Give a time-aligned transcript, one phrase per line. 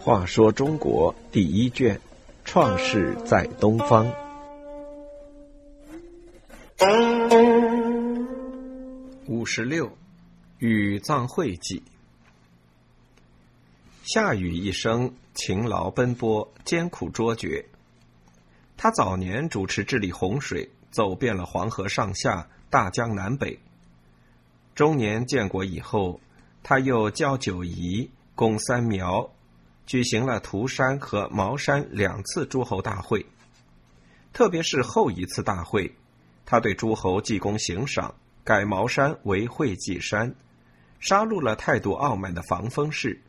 [0.00, 2.00] 话说中国第一卷，
[2.44, 4.10] 创世在东方。
[9.26, 9.90] 五十六，
[10.58, 11.82] 禹葬会稽。
[14.02, 17.62] 夏禹一生勤劳奔波，艰苦卓绝。
[18.78, 23.58] 他早年主持治理洪水，走遍了黄河上下、大江南北。
[24.78, 26.20] 中年建国以后，
[26.62, 29.28] 他又教九夷，攻三苗。
[29.86, 33.26] 举行了涂山和茅山两次诸侯大会，
[34.32, 35.96] 特别是后一次大会，
[36.46, 40.32] 他对诸侯记功行赏，改茅山为会稽山，
[41.00, 43.20] 杀戮了态度傲慢的防风氏，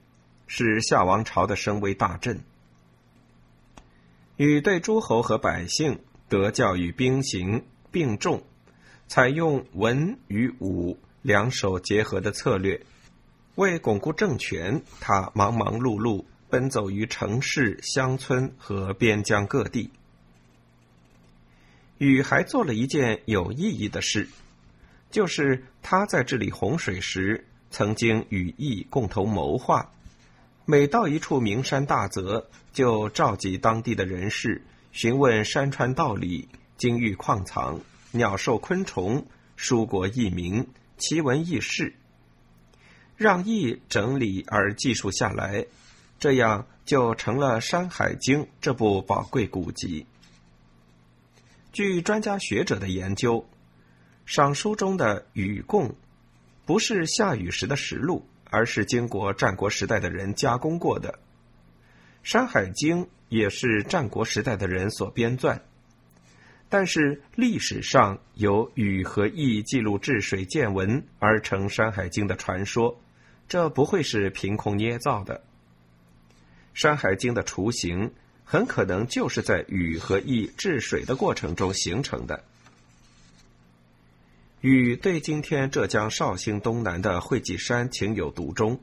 [0.46, 2.40] 使夏王朝的声威大振。
[4.38, 8.44] 禹对诸侯和百姓得教育兵行并重，
[9.08, 12.82] 采用文与武两手结合的策略，
[13.56, 16.26] 为巩固政权，他忙忙碌碌。
[16.52, 19.92] 奔走于城市、乡村和边疆各地。
[22.00, 24.28] 禹还做了一件有意义的事，
[25.12, 29.92] 就是他在治理洪水时，曾经与羿共同谋划。
[30.66, 39.24] 每到一处名山大泽，就召集当地的人士，询问山川道理、金玉矿藏、鸟兽昆虫、
[39.56, 40.68] 书国异名、
[41.00, 41.96] 奇闻异事，
[43.18, 45.66] 让羿整理而记述下来。
[46.20, 50.06] 这样就成了《山海经》这部宝贵古籍。
[51.72, 53.48] 据专家学者的研究，
[54.26, 55.96] 赏书中的禹贡
[56.66, 61.14] 不是夏禹时的实录，而是经过战国时代的人加工过的。
[62.22, 65.62] 《山海经》也是战国时代的人所编撰，
[66.72, 72.96] 但是历史上有禹和羿记录治水见闻而成《山海经》的传说，
[73.48, 75.36] 这不会是凭空捏造的。
[76.76, 78.14] 《山海经》的雏形
[78.44, 82.44] 很可能就是在禹和羿治水的过程中形成的。
[84.62, 88.80] 禹对今天浙江绍兴东南的会稽山情有独钟，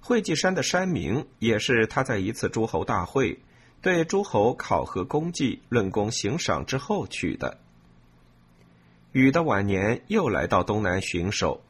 [0.00, 3.38] 会稽山的山名也是他在一次诸侯大会
[3.80, 7.58] 对诸侯考核功绩、论功行赏之后取的。
[9.12, 11.62] 禹的晚年又来到东南巡守，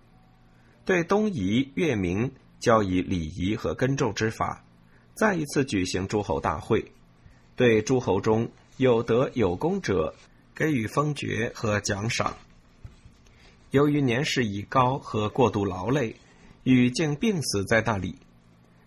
[0.84, 4.64] 对东夷、越民教以礼仪和耕种之法。
[5.14, 6.92] 再一次举行诸侯大会，
[7.56, 10.14] 对诸侯中有德有功者
[10.54, 12.36] 给予封爵和奖赏。
[13.70, 16.16] 由于年事已高和过度劳累，
[16.62, 18.16] 禹竟病死在那里，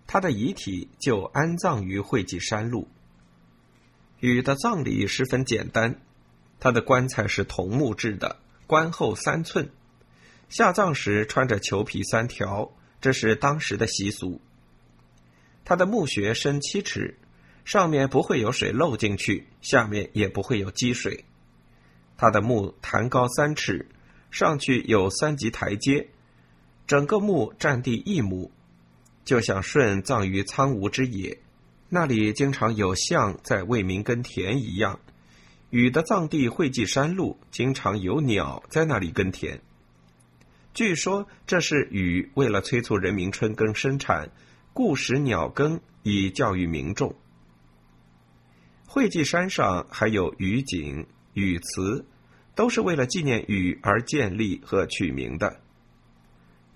[0.08, 2.88] 他的遗体就安葬于会稽山路。
[4.22, 6.00] 禹的葬礼十分简单，
[6.60, 8.38] 他的棺材是桐木制的，
[8.68, 9.72] 棺厚三寸，
[10.48, 12.72] 下葬时穿着裘皮三条，
[13.02, 14.40] 这是当时的习俗。
[15.66, 17.18] 他的墓穴深七尺，
[17.66, 21.26] 上面不会有水漏进去，下面也不会有积水。
[22.16, 23.88] 他的墓坛高三尺，
[24.30, 26.10] 上去有三级台阶，
[26.86, 28.52] 整个墓占地一亩，
[29.26, 31.40] 就像舜葬于苍梧之野，
[31.94, 35.02] 那里经常有象在为民耕田一样。
[35.72, 39.62] 禹的葬地会稽山路，经常有鸟在那里耕田。
[40.74, 44.32] 据说这是禹为了催促人民春耕生产。
[44.74, 47.14] 故使鸟耕以教育民众。
[48.88, 52.06] 会稽山上还有禹井、禹祠，
[52.56, 55.60] 都是为了纪念禹而建立和取名的。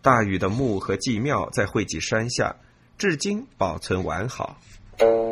[0.02, 2.58] 大禹的墓和祭庙在会稽山下，
[2.97, 4.59] 至今保存完好。
[4.98, 5.26] thank you.